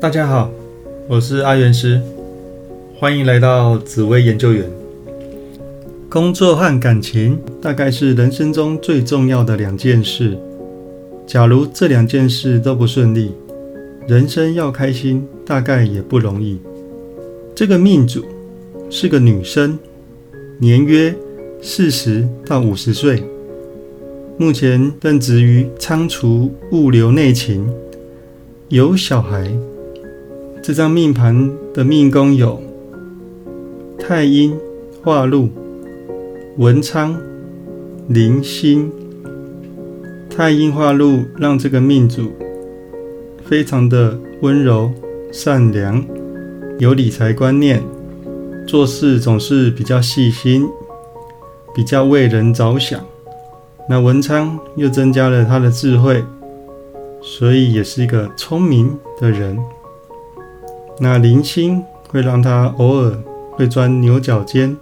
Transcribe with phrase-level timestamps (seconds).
[0.00, 0.50] 大家好，
[1.08, 2.00] 我是阿元师，
[2.96, 4.64] 欢迎来到紫薇研究员。
[6.08, 10.36] 工作和感情大概是人生中最重要的两件事。
[11.26, 13.32] 假如这两件事都不顺利，
[14.08, 16.58] 人生要开心大概也不容易。
[17.54, 18.24] 这个命主
[18.88, 19.78] 是个女生，
[20.58, 21.14] 年约
[21.62, 23.22] 四十到五十岁，
[24.38, 27.68] 目前任职于仓储物流内勤，
[28.70, 29.50] 有小孩。
[30.62, 32.62] 这张命盘的命宫有
[33.98, 34.56] 太阴
[35.02, 35.48] 化禄、
[36.56, 37.20] 文昌、
[38.06, 38.88] 零星。
[40.30, 42.30] 太阴化禄让这个命主
[43.44, 44.88] 非常的温柔、
[45.32, 46.04] 善良，
[46.78, 47.82] 有理财观念，
[48.68, 50.64] 做事总是比较细心，
[51.74, 53.00] 比较为人着想。
[53.88, 56.22] 那文昌又增加了他的智慧，
[57.22, 59.58] 所以也是一个聪明的人。
[60.98, 63.18] 那零星会让他偶尔
[63.52, 64.76] 会钻牛角尖，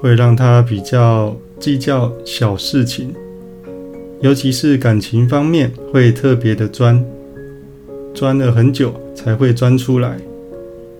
[0.00, 3.14] 会让他比较计较小事情，
[4.20, 7.04] 尤其是感情方面会特别的钻，
[8.14, 10.18] 钻了很久才会钻出来，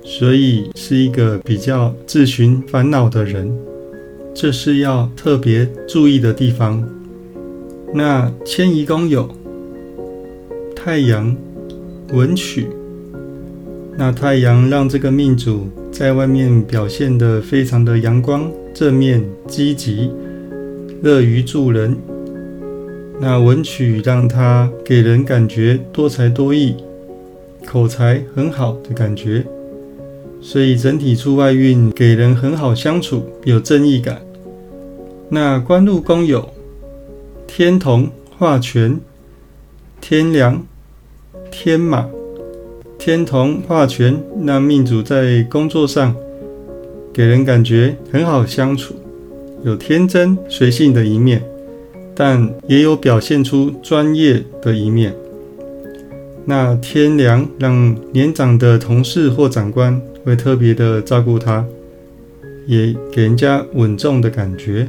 [0.02, 3.50] 所以是一个比较自寻烦恼的人，
[4.34, 6.82] 这是要特别注意的地方。
[7.94, 9.28] 那迁移宫有
[10.86, 11.36] 太阳
[12.12, 12.68] 文曲。
[13.98, 20.08] 那太阳让这个命主在外面表现得非常的阳光、正面、积极、
[21.02, 21.96] 乐于助人。
[23.20, 26.76] 那文曲让他给人感觉多才多艺、
[27.66, 29.44] 口才很好的感觉，
[30.40, 34.22] 所以整体出外运给人很好相处，有正义感。
[35.28, 36.48] 那官禄宫有
[37.44, 39.00] 天同化权、
[40.00, 40.64] 天梁、
[41.50, 42.06] 天马。
[42.98, 46.16] 天同化权，让命主在工作上
[47.12, 48.94] 给人感觉很好相处，
[49.62, 51.42] 有天真随性的一面，
[52.14, 55.14] 但也有表现出专业的一面。
[56.46, 61.64] 那天良让年长的同事或长官会特别的照顾他，
[62.66, 64.88] 也给人家稳重的感觉。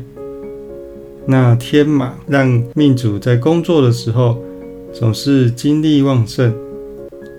[1.26, 4.42] 那天马让命主在工作的时候
[5.00, 6.52] 总是精力旺盛。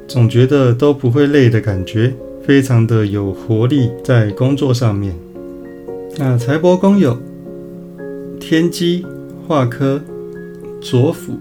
[0.07, 5.13] 总觉得都不会累的感觉，非常的有活力在工作上面。
[6.17, 7.19] 那财帛宫有
[8.39, 9.05] 天机
[9.47, 10.01] 化科
[10.81, 11.35] 左辅，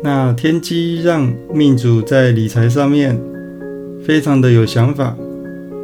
[0.00, 3.20] 那天机让命主在理财上面
[4.04, 5.16] 非常的有想法，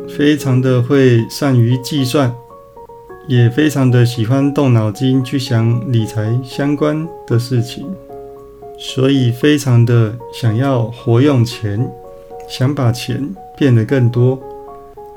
[0.08, 2.32] 非常的会善于计算，
[3.26, 7.84] 也非常的喜欢动脑筋去想理财相关的事情。
[8.86, 11.90] 所以非常的想要活用钱，
[12.46, 14.38] 想把钱变得更多。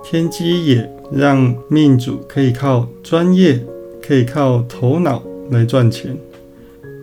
[0.02, 3.60] 天机也让命主可以靠专业，
[4.02, 6.18] 可以靠头脑来赚钱。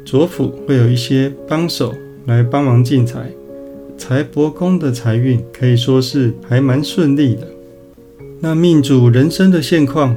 [0.07, 1.93] 左辅会有一些帮手
[2.25, 3.31] 来帮忙进财，
[3.99, 7.47] 财帛宫的财运可以说是还蛮顺利的。
[8.41, 10.17] 那命主人生的现况，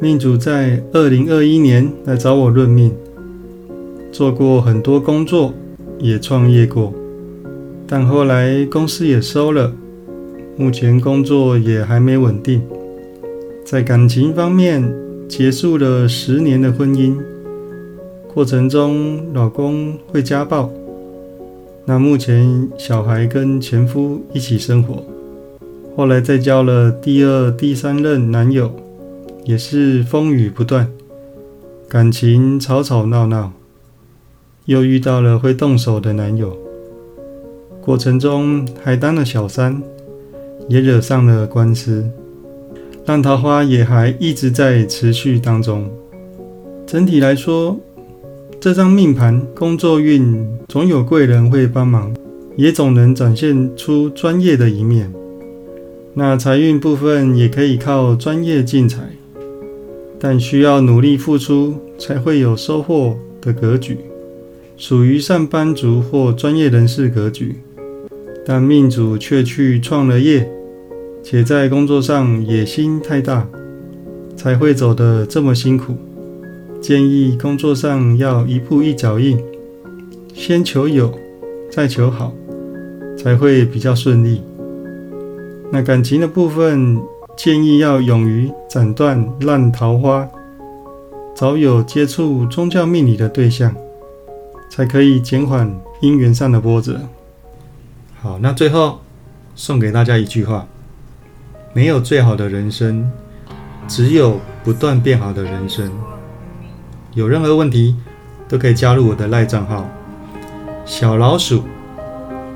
[0.00, 2.92] 命主在二零二一年来找我论命。
[4.12, 5.54] 做过很多工作，
[5.98, 6.92] 也创业过，
[7.86, 9.72] 但后来公司也收了，
[10.56, 12.60] 目前工作也还没稳定。
[13.64, 14.92] 在感情方面，
[15.28, 17.16] 结束了十年的婚姻，
[18.34, 20.68] 过程中老公会家暴，
[21.84, 25.04] 那目前小孩跟前夫一起生活，
[25.96, 28.72] 后来再交了第二、第三任男友，
[29.44, 30.90] 也是风雨不断，
[31.88, 33.52] 感情吵吵闹闹。
[34.66, 36.56] 又遇到了会动手的男友，
[37.80, 39.82] 过程中还当了小三，
[40.68, 42.08] 也惹上了官司，
[43.06, 45.90] 烂桃花也还一直在持续当中。
[46.86, 47.78] 整体来说，
[48.60, 52.14] 这张命盘工作运总有贵人会帮忙，
[52.56, 55.12] 也总能展现出专业的一面。
[56.12, 59.00] 那财运部分也可以靠专业进财，
[60.18, 63.96] 但需要努力付出才会有收获的格局。
[64.80, 67.56] 属于上班族或专业人士格局，
[68.46, 70.50] 但命主却去创了业，
[71.22, 73.46] 且在工作上野心太大，
[74.34, 75.94] 才会走得这么辛苦。
[76.80, 79.38] 建议工作上要一步一脚印，
[80.32, 81.12] 先求有，
[81.70, 82.32] 再求好，
[83.18, 84.40] 才会比较顺利。
[85.70, 86.98] 那感情的部分，
[87.36, 90.26] 建议要勇于斩断烂桃花，
[91.34, 93.76] 早有接触宗教命理的对象。
[94.70, 95.68] 才可以减缓
[96.00, 97.00] 姻缘上的波折。
[98.22, 99.00] 好，那最后
[99.54, 100.66] 送给大家一句话：
[101.74, 103.10] 没有最好的人生，
[103.88, 105.90] 只有不断变好的人生。
[107.14, 107.96] 有任何问题
[108.48, 109.84] 都可以加入我的赖账号
[110.84, 111.64] 小老鼠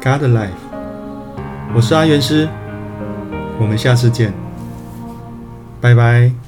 [0.01, 0.51] God Life。
[1.75, 2.49] 我是阿元师，
[3.59, 4.33] 我们下次见，
[5.81, 6.44] 拜拜。